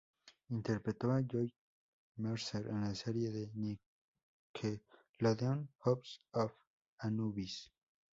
Interpretó 0.49 1.11
a 1.11 1.21
Joy 1.21 1.53
Mercer 2.15 2.65
en 2.69 2.81
la 2.81 2.95
serie 2.95 3.29
de 3.29 3.51
Nickelodeon, 5.19 5.69
"House 5.83 6.23
of 6.31 6.53
Anubis". 6.97 7.71